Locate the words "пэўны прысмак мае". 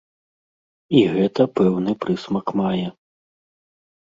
1.59-2.87